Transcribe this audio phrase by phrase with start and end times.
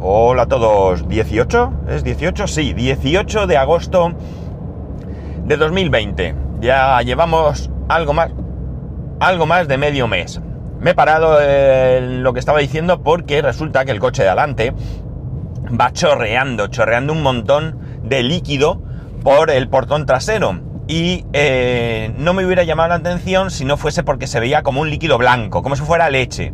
[0.00, 1.08] Hola a todos.
[1.08, 1.88] ¿18?
[1.88, 2.46] ¿Es 18?
[2.46, 4.12] Sí, 18 de agosto
[5.44, 6.36] de 2020.
[6.60, 8.30] Ya llevamos algo más,
[9.18, 10.40] algo más de medio mes.
[10.78, 14.72] Me he parado en lo que estaba diciendo porque resulta que el coche de adelante
[15.68, 18.80] va chorreando, chorreando un montón de líquido
[19.24, 20.60] por el portón trasero.
[20.86, 24.80] Y eh, no me hubiera llamado la atención si no fuese porque se veía como
[24.80, 26.52] un líquido blanco, como si fuera leche.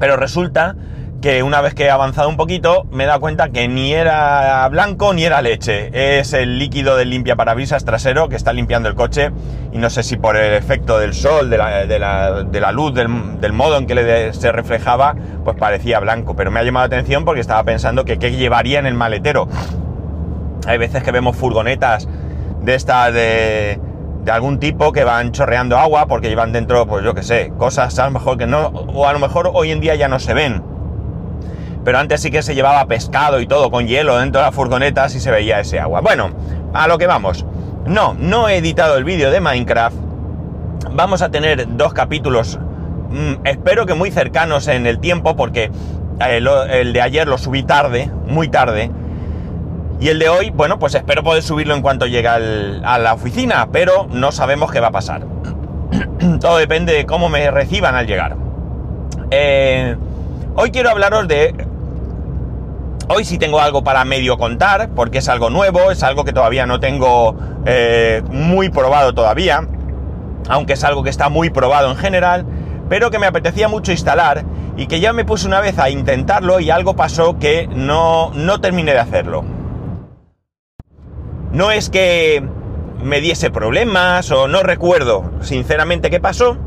[0.00, 0.74] Pero resulta
[1.20, 4.66] que una vez que he avanzado un poquito me he dado cuenta que ni era
[4.68, 5.90] blanco ni era leche.
[5.92, 9.30] Es el líquido del limpia parabrisas trasero que está limpiando el coche
[9.72, 13.86] y no sé si por el efecto del sol, de la, luz, del, modo en
[13.86, 16.34] que se reflejaba, pues parecía blanco.
[16.34, 19.46] Pero me ha llamado la atención porque estaba pensando que qué llevaría en el maletero.
[20.66, 22.08] Hay veces que vemos furgonetas
[22.62, 23.78] de esta de,
[24.24, 27.98] de algún tipo que van chorreando agua porque llevan dentro, pues yo qué sé, cosas
[27.98, 30.32] a lo mejor que no, o a lo mejor hoy en día ya no se
[30.32, 30.69] ven
[31.84, 35.14] pero antes sí que se llevaba pescado y todo con hielo dentro de las furgonetas
[35.14, 36.00] y se veía ese agua.
[36.00, 36.30] Bueno,
[36.74, 37.44] a lo que vamos.
[37.86, 39.96] No, no he editado el vídeo de Minecraft.
[40.92, 42.58] Vamos a tener dos capítulos,
[43.10, 45.70] mm, espero que muy cercanos en el tiempo, porque
[46.20, 48.90] eh, el de ayer lo subí tarde, muy tarde.
[50.00, 53.68] Y el de hoy, bueno, pues espero poder subirlo en cuanto llegue a la oficina,
[53.70, 55.26] pero no sabemos qué va a pasar.
[56.40, 58.36] Todo depende de cómo me reciban al llegar.
[59.30, 59.96] Eh,
[60.54, 61.54] hoy quiero hablaros de
[63.12, 66.64] Hoy sí tengo algo para medio contar, porque es algo nuevo, es algo que todavía
[66.64, 69.66] no tengo eh, muy probado todavía,
[70.48, 72.46] aunque es algo que está muy probado en general,
[72.88, 74.44] pero que me apetecía mucho instalar
[74.76, 78.60] y que ya me puse una vez a intentarlo y algo pasó que no, no
[78.60, 79.44] terminé de hacerlo.
[81.50, 82.44] No es que
[83.02, 86.58] me diese problemas o no recuerdo sinceramente qué pasó,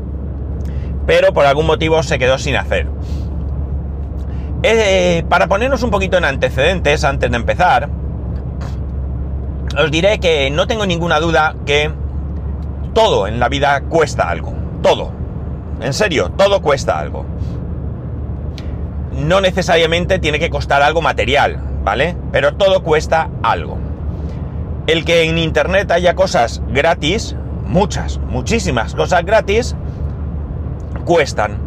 [1.06, 2.86] pero por algún motivo se quedó sin hacer.
[4.66, 7.90] Eh, para ponernos un poquito en antecedentes antes de empezar,
[9.78, 11.92] os diré que no tengo ninguna duda que
[12.94, 14.54] todo en la vida cuesta algo.
[14.82, 15.12] Todo.
[15.82, 17.26] En serio, todo cuesta algo.
[19.12, 22.16] No necesariamente tiene que costar algo material, ¿vale?
[22.32, 23.76] Pero todo cuesta algo.
[24.86, 27.36] El que en Internet haya cosas gratis,
[27.66, 29.76] muchas, muchísimas cosas gratis,
[31.04, 31.63] cuestan.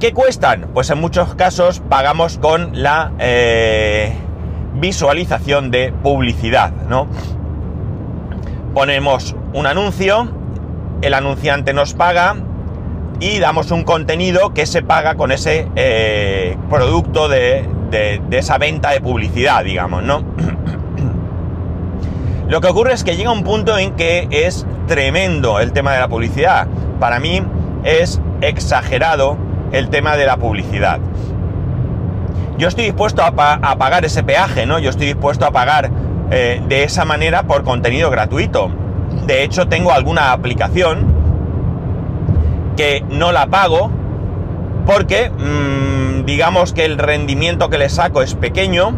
[0.00, 0.68] ¿Qué cuestan?
[0.74, 4.12] Pues en muchos casos pagamos con la eh,
[4.74, 7.08] visualización de publicidad, ¿no?
[8.74, 10.30] Ponemos un anuncio,
[11.02, 12.36] el anunciante nos paga
[13.18, 18.90] y damos un contenido que se paga con ese eh, producto de, de esa venta
[18.90, 20.22] de publicidad, digamos, ¿no?
[22.48, 25.98] Lo que ocurre es que llega un punto en que es tremendo el tema de
[25.98, 26.68] la publicidad.
[27.00, 27.42] Para mí
[27.82, 30.98] es exagerado el tema de la publicidad.
[32.58, 34.78] Yo estoy dispuesto a, pagar ese peaje, ¿no?
[34.78, 35.90] Yo estoy dispuesto a pagar
[36.30, 38.70] eh, de esa manera por contenido gratuito.
[39.26, 41.06] De hecho, tengo alguna aplicación
[42.76, 43.90] que no la pago
[44.86, 48.92] porque mm, digamos que el rendimiento que le saco es pequeño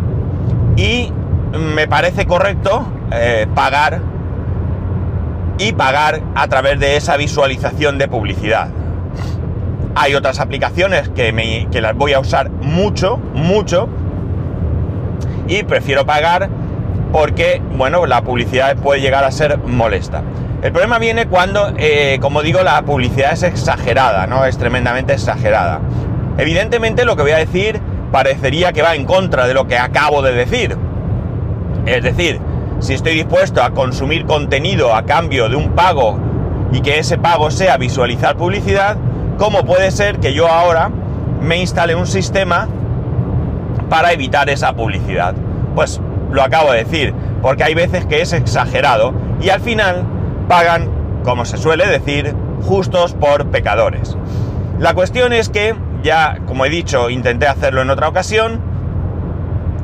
[0.76, 1.12] y
[1.52, 4.00] me parece correcto eh, pagar
[5.58, 8.69] y pagar a través de esa visualización de publicidad.
[9.95, 13.89] Hay otras aplicaciones que, me, las voy a usar mucho, mucho.
[15.49, 16.49] Y prefiero pagar
[17.12, 20.23] porque, bueno, la publicidad puede llegar a ser molesta.
[20.62, 24.45] El problema viene cuando, eh, como digo, la publicidad es exagerada, ¿no?
[24.45, 25.81] Es tremendamente exagerada.
[26.39, 27.81] Evidentemente lo que voy a decir
[28.12, 30.77] parecería que va en contra de lo que acabo de decir.
[31.87, 32.41] Es decir,
[32.81, 36.19] si estoy dispuesto a consumir contenido a cambio de un pago
[36.73, 38.97] y que ese pago sea visualizar publicidad,
[39.41, 40.91] ¿Cómo puede ser que yo ahora
[41.41, 42.69] me instale un sistema
[43.89, 45.34] para evitar esa publicidad?
[45.75, 45.99] Pues
[46.31, 50.05] lo acabo de decir, porque hay veces que es exagerado y al final
[50.47, 50.91] pagan,
[51.25, 54.15] como se suele decir, justos por pecadores.
[54.79, 58.61] La cuestión es que ya, como he dicho, intenté hacerlo en otra ocasión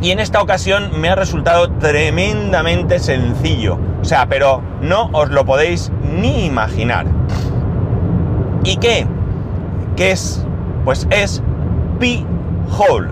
[0.03, 3.79] y en esta ocasión me ha resultado tremendamente sencillo.
[4.03, 7.07] O sea, pero no os lo podéis ni imaginar.
[8.63, 9.07] ¿Y qué?
[9.97, 10.45] ¿Qué es?
[10.85, 11.43] Pues es
[11.99, 12.25] pi
[12.79, 13.09] hole.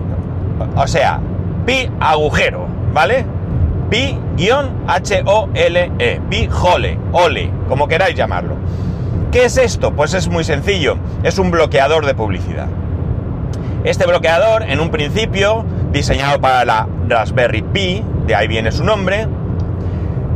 [0.75, 1.19] O sea,
[1.65, 3.25] pi agujero, ¿vale?
[3.89, 4.61] Pi-H-O-L-E.
[6.29, 8.55] Pi hole, ole, como queráis llamarlo.
[9.31, 9.93] ¿Qué es esto?
[9.93, 10.97] Pues es muy sencillo.
[11.23, 12.67] Es un bloqueador de publicidad.
[13.83, 19.27] Este bloqueador, en un principio, diseñado para la Raspberry Pi, de ahí viene su nombre,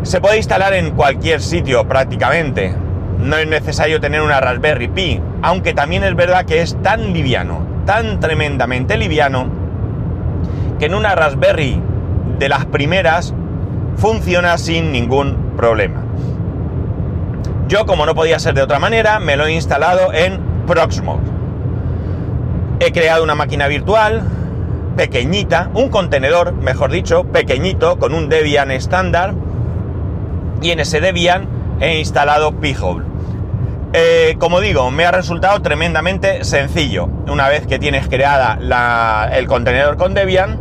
[0.03, 2.75] se puede instalar en cualquier sitio prácticamente
[3.19, 7.61] no es necesario tener una Raspberry Pi, aunque también es verdad que es tan liviano,
[7.85, 9.47] tan tremendamente liviano,
[10.79, 11.81] que en una Raspberry
[12.39, 13.33] de las primeras
[13.97, 16.03] funciona sin ningún problema.
[17.67, 21.21] Yo, como no podía ser de otra manera, me lo he instalado en Proxmox.
[22.79, 24.23] He creado una máquina virtual
[24.95, 29.33] pequeñita, un contenedor, mejor dicho, pequeñito, con un Debian estándar,
[30.61, 31.47] y en ese Debian
[31.79, 33.08] he instalado P-Hole.
[33.91, 37.07] Eh, como digo, me ha resultado tremendamente sencillo.
[37.27, 38.59] Una vez que tienes creada
[39.33, 40.59] el contenedor con Debian,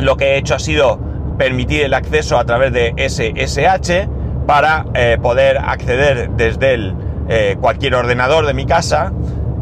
[0.00, 0.98] lo que he hecho ha sido
[1.38, 4.08] permitir el acceso a través de SSH
[4.46, 6.96] para eh, poder acceder desde el,
[7.28, 9.12] eh, cualquier ordenador de mi casa.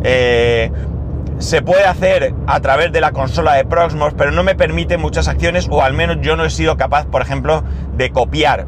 [0.02, 5.28] se puede hacer a través de la consola de Proxmox, pero no me permite muchas
[5.28, 7.64] acciones, o al menos yo no he sido capaz, por ejemplo,
[7.96, 8.66] de copiar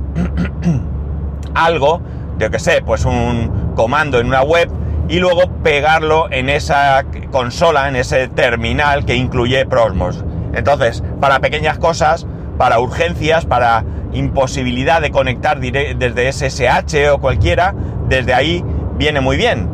[1.54, 2.02] algo,
[2.38, 4.70] yo que sé, pues un comando en una web
[5.08, 10.24] y luego pegarlo en esa consola, en ese terminal que incluye Prosmos.
[10.54, 12.26] Entonces, para pequeñas cosas,
[12.58, 17.74] para urgencias, para imposibilidad de conectar desde SSH o cualquiera,
[18.08, 18.64] desde ahí
[18.96, 19.68] viene muy bien.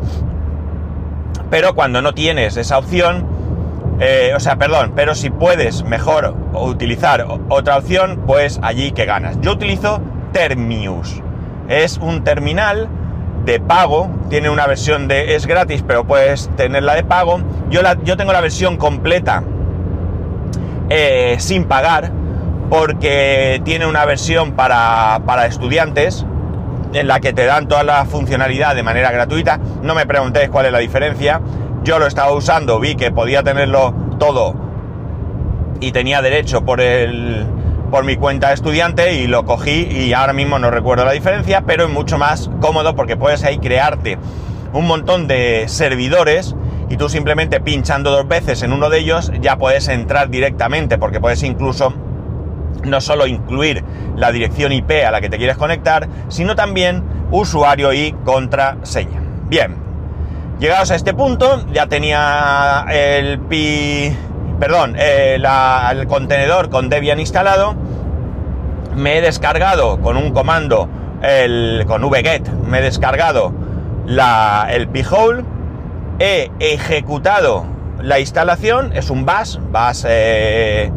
[1.49, 3.25] Pero cuando no tienes esa opción,
[3.99, 9.39] eh, o sea, perdón, pero si puedes mejor utilizar otra opción, pues allí que ganas.
[9.41, 11.21] Yo utilizo Termius.
[11.67, 12.87] Es un terminal
[13.49, 17.41] de pago, tiene una versión de es gratis, pero puedes tenerla de pago.
[17.71, 19.43] Yo, la, yo tengo la versión completa
[20.89, 22.11] eh, sin pagar,
[22.69, 26.27] porque tiene una versión para, para estudiantes
[26.93, 29.59] en la que te dan toda la funcionalidad de manera gratuita.
[29.81, 31.41] No me preguntéis cuál es la diferencia.
[31.83, 34.53] Yo lo estaba usando, vi que podía tenerlo todo
[35.79, 37.47] y tenía derecho por el,
[37.89, 41.61] por mi cuenta de estudiante y lo cogí y ahora mismo no recuerdo la diferencia,
[41.61, 44.17] pero es mucho más cómodo porque puedes ahí crearte
[44.73, 46.55] un montón de servidores
[46.89, 51.19] y tú simplemente pinchando dos veces en uno de ellos ya puedes entrar directamente porque
[51.19, 51.93] puedes incluso
[52.83, 53.83] no solo incluir
[54.15, 59.21] la dirección IP a la que te quieres conectar, sino también usuario y contraseña.
[59.47, 59.75] Bien,
[60.59, 64.15] llegados a este punto ya tenía el pi
[64.59, 65.41] perdón, eh,
[65.91, 67.75] el contenedor con Debian instalado,
[68.95, 70.89] me he descargado con un comando,
[71.21, 73.53] el, con vget, me he descargado
[74.05, 75.43] la, el p-hole,
[76.19, 77.65] he ejecutado
[78.01, 80.91] la instalación, es un bash, bash eh,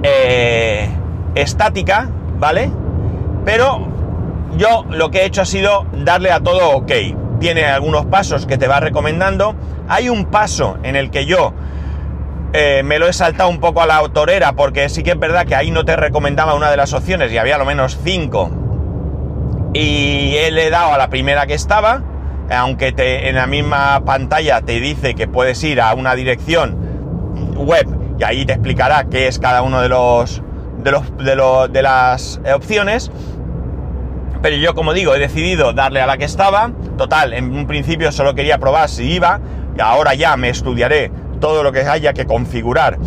[0.03, 0.87] eh,
[1.33, 2.69] estática, ¿vale?
[3.43, 3.87] Pero
[4.55, 6.91] yo lo que he hecho ha sido darle a todo OK.
[7.39, 9.55] Tiene algunos pasos que te va recomendando.
[9.87, 11.53] Hay un paso en el que yo
[12.53, 15.47] eh, me lo he saltado un poco a la autorera porque sí que es verdad
[15.47, 18.51] que ahí no te recomendaba una de las opciones y había lo menos cinco.
[19.73, 22.03] Y le he dado a la primera que estaba
[22.53, 26.77] aunque te, en la misma pantalla te dice que puedes ir a una dirección
[27.55, 27.87] web
[28.19, 30.41] y ahí te explicará qué es cada uno de los
[30.83, 30.91] de
[31.35, 33.11] los de, las opciones.
[34.41, 36.71] Pero yo como digo he decidido darle a la que estaba.
[36.97, 39.39] Total en un principio solo quería probar si iba
[39.75, 42.99] y ahora ya me estudiaré todo lo que haya que configurar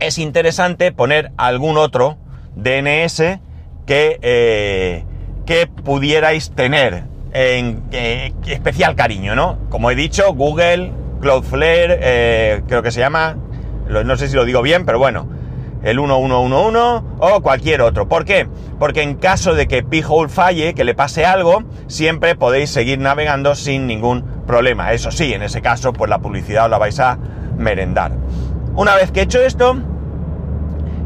[0.01, 2.19] es interesante poner algún otro
[2.57, 3.39] DNS
[3.87, 5.05] que, eh,
[5.47, 9.59] que pudierais tener en eh, especial cariño, ¿no?
[9.69, 13.37] Como he dicho, Google, Cloudflare, eh, creo que se llama,
[13.89, 15.29] no sé si lo digo bien, pero bueno,
[15.83, 18.09] el 1111 o cualquier otro.
[18.09, 18.49] ¿Por qué?
[18.79, 23.55] Porque en caso de que P-Hole falle, que le pase algo, siempre podéis seguir navegando
[23.55, 24.93] sin ningún problema.
[24.93, 27.19] Eso sí, en ese caso, pues la publicidad os la vais a
[27.57, 28.13] merendar.
[28.75, 29.77] Una vez que he hecho esto,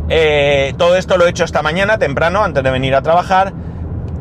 [0.09, 3.53] eh, todo esto lo he hecho esta mañana, temprano, antes de venir a trabajar.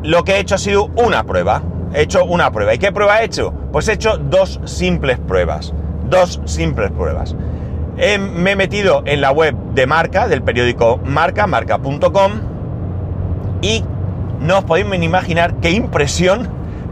[0.02, 1.62] Lo que he hecho ha sido una prueba.
[1.94, 2.74] He hecho una prueba.
[2.74, 3.52] ¿Y qué prueba he hecho?
[3.72, 5.72] Pues he hecho dos simples pruebas.
[6.08, 7.36] Dos simples pruebas.
[7.96, 12.32] Me he metido en la web de marca, del periódico Marca, marca.com,
[13.62, 13.84] y
[14.40, 16.48] no os podéis imaginar qué impresión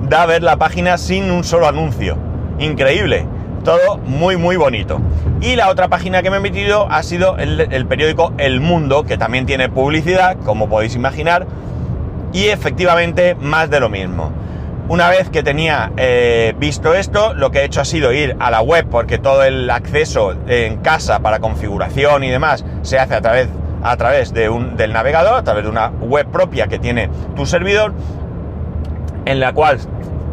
[0.09, 2.17] da ver la página sin un solo anuncio.
[2.59, 3.27] Increíble.
[3.65, 5.01] Todo muy, muy bonito.
[5.41, 9.17] Y la otra página que me he metido ha sido el, periódico El Mundo, que
[9.17, 11.47] también tiene publicidad, como podéis imaginar,
[12.33, 14.33] y efectivamente más de lo mismo.
[14.93, 18.51] Una vez que tenía eh, visto esto, lo que he hecho ha sido ir a
[18.51, 23.23] la web, porque todo el acceso en casa para configuración y demás se hace a
[23.23, 23.49] través,
[23.83, 27.47] a través de un, del navegador, a través de una web propia que tiene tu
[27.47, 27.95] servidor,
[29.25, 29.79] en la cual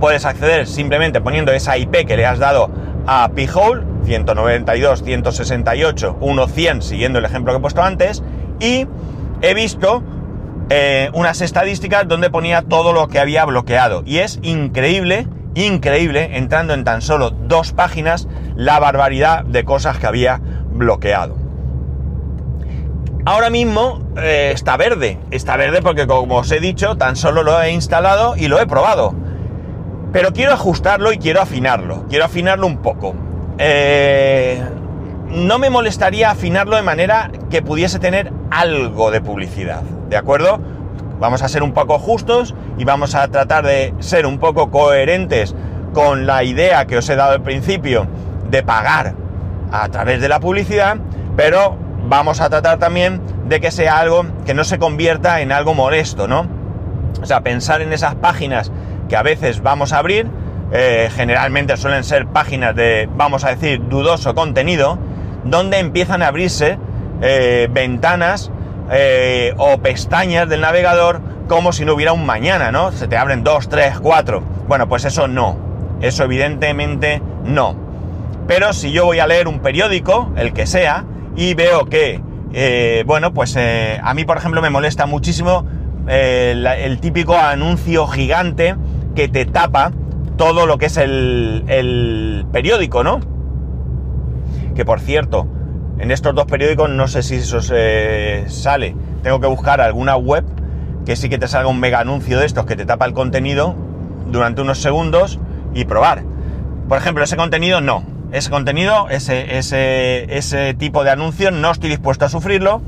[0.01, 2.69] puedes acceder simplemente poniendo esa IP que le has dado
[3.07, 6.17] a P-Hole, 192, 168,
[6.53, 8.21] 100, siguiendo el ejemplo que he puesto antes,
[8.59, 8.85] y
[9.41, 10.03] he visto
[10.69, 14.03] eh, unas estadísticas donde ponía todo lo que había bloqueado.
[14.05, 20.07] Y es increíble, increíble, entrando en tan solo dos páginas, la barbaridad de cosas que
[20.07, 21.35] había bloqueado.
[23.25, 27.61] Ahora mismo eh, está verde, está verde porque como os he dicho, tan solo lo
[27.61, 29.13] he instalado y lo he probado.
[30.11, 32.05] Pero quiero ajustarlo y quiero afinarlo.
[32.09, 33.15] Quiero afinarlo un poco.
[33.57, 34.63] Eh,
[35.27, 39.83] no me molestaría afinarlo de manera que pudiese tener algo de publicidad.
[40.09, 40.59] ¿De acuerdo?
[41.19, 45.53] Vamos a ser un poco justos y vamos a tratar de ser un poco coherentes
[45.93, 48.07] con la idea que os he dado al principio
[48.49, 49.13] de pagar
[49.71, 50.97] a través de la publicidad,
[51.35, 55.75] pero vamos a tratar también de que sea algo que no se convierta en algo
[55.75, 56.47] molesto, ¿no?
[57.21, 58.71] O sea, pensar en esas páginas
[59.09, 60.27] que a veces vamos a abrir,
[60.71, 64.97] eh, generalmente suelen ser páginas de, vamos a decir, dudoso contenido,
[65.43, 66.79] donde empiezan a abrirse
[67.21, 68.51] eh, ventanas
[68.91, 72.91] eh, o pestañas del navegador como si no hubiera un mañana, ¿no?
[72.91, 74.43] Se te abren dos, tres, cuatro.
[74.67, 75.57] Bueno, pues eso no.
[76.01, 77.75] Eso evidentemente no.
[78.47, 81.05] Pero si yo voy a leer un periódico, el que sea,
[81.35, 82.21] y veo que,
[83.05, 85.65] bueno, pues a mí, por ejemplo, me molesta muchísimo
[86.07, 88.75] el típico anuncio gigante
[89.15, 89.91] que te tapa
[90.39, 93.19] todo lo que es el, periódico, ¿no?
[94.73, 95.47] Que por cierto,
[95.99, 98.95] en estos dos periódicos no sé si eso sale.
[99.21, 100.45] Tengo que buscar alguna web
[101.05, 103.75] que sí que te salga un mega anuncio de estos que te tapa el contenido
[104.27, 105.39] durante unos segundos
[105.73, 106.23] y probar.
[106.87, 108.03] Por ejemplo, ese contenido no.
[108.31, 112.81] Ese contenido, ese, ese, ese tipo de anuncio no estoy dispuesto a sufrirlo.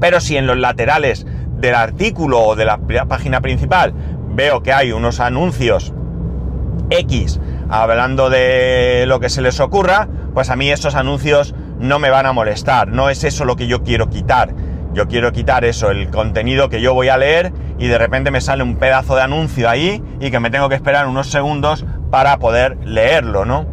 [0.00, 1.26] Pero si en los laterales
[1.56, 2.78] del artículo o de la
[3.08, 3.94] página principal
[4.34, 5.92] veo que hay unos anuncios
[6.90, 12.10] X hablando de lo que se les ocurra, pues a mí esos anuncios no me
[12.10, 14.54] van a molestar, no es eso lo que yo quiero quitar.
[14.94, 18.40] Yo quiero quitar eso, el contenido que yo voy a leer y de repente me
[18.40, 22.38] sale un pedazo de anuncio ahí y que me tengo que esperar unos segundos para
[22.38, 23.66] poder leerlo, ¿no?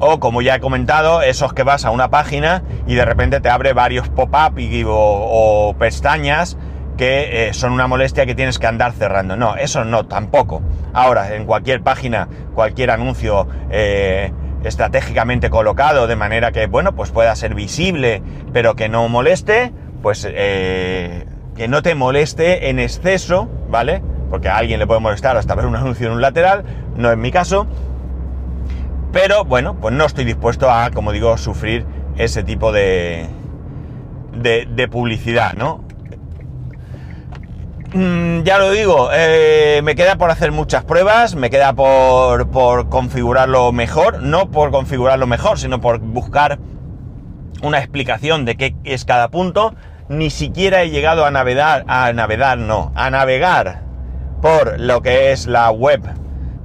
[0.00, 3.48] O como ya he comentado, esos que vas a una página y de repente te
[3.48, 6.56] abre varios pop-up o, o pestañas
[7.00, 9.36] que eh, son una molestia que tienes que andar cerrando.
[9.36, 10.60] No, eso no, tampoco.
[10.92, 14.32] Ahora, en cualquier página, cualquier anuncio eh,
[14.64, 20.26] estratégicamente colocado de manera que, bueno, pues pueda ser visible, pero que no moleste, pues
[20.30, 21.26] eh,
[21.56, 24.02] que no te moleste en exceso, ¿vale?
[24.30, 26.64] Porque a alguien le puede molestar hasta ver un anuncio en un lateral,
[26.96, 27.66] no es mi caso.
[29.12, 31.84] Pero bueno, pues no estoy dispuesto a, como digo, sufrir
[32.16, 33.26] ese tipo de,
[34.32, 35.84] de, de publicidad, ¿no?
[37.92, 42.48] Mm, ya lo digo, eh, me queda por hacer muchas pruebas, me queda por,
[42.88, 46.60] configurarlo mejor, no por configurarlo mejor, sino por buscar
[47.62, 49.74] una explicación de qué es cada punto,
[50.08, 53.82] ni siquiera he llegado a navegar, a navegar no, a navegar
[54.40, 56.00] por lo que es la web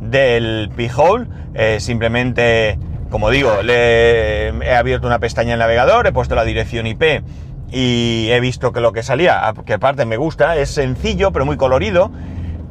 [0.01, 2.77] del P-Hole, eh, simplemente,
[3.09, 7.23] como digo, le he abierto una pestaña en el navegador, he puesto la dirección IP
[7.71, 11.57] y he visto que lo que salía, que aparte me gusta, es sencillo pero muy
[11.57, 12.11] colorido,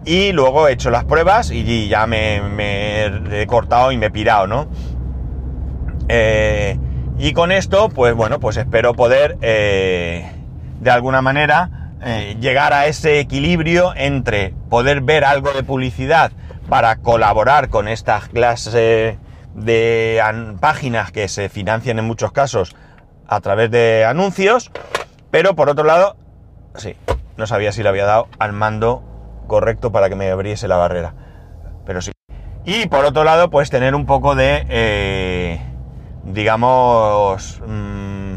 [0.05, 2.41] y luego he hecho las pruebas y ya me,
[3.33, 4.69] he cortado y me he pirado, ¿no?
[6.09, 6.79] Eh,
[7.19, 10.31] y con esto, pues bueno, pues espero poder eh,
[10.81, 16.33] de alguna manera eh, llegar a ese equilibrio entre poder ver algo de publicidad
[16.69, 19.17] para colaborar con estas clases
[19.55, 20.23] de
[20.61, 22.75] páginas que se financian en muchos casos
[23.29, 24.71] a través de anuncios,
[25.31, 26.17] pero por otro lado,
[26.75, 26.97] sí,
[27.37, 29.03] no sabía si le había dado al mando
[29.47, 31.15] correcto para que me abriese la barrera,
[31.87, 32.13] pero sí.
[32.65, 35.61] Y por otro lado, pues tener un poco de, eh,
[36.25, 38.35] digamos, mm,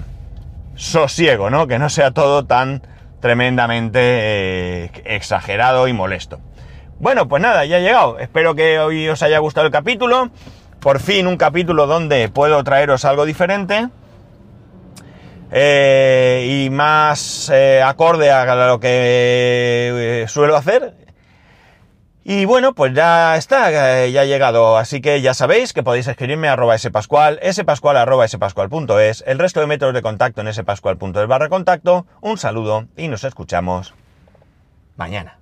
[0.75, 1.67] sosiego, ¿no?
[1.67, 2.82] Que no sea todo tan
[3.20, 6.39] tremendamente eh, exagerado y molesto.
[7.00, 8.20] Bueno, pues nada, ya he llegado.
[8.20, 10.29] Espero que hoy os haya gustado el capítulo.
[10.79, 13.89] Por fin un capítulo donde puedo traeros algo diferente.
[15.51, 20.94] Eh, y más eh, acorde a lo que suelo hacer.
[22.30, 24.77] Y bueno, pues ya está, ya ha llegado.
[24.77, 29.68] Así que ya sabéis que podéis escribirme a arroba spascual, spascual spascual.es, el resto de
[29.68, 32.06] métodos de contacto en spascual.es barra contacto.
[32.20, 33.94] Un saludo y nos escuchamos
[34.98, 35.37] mañana.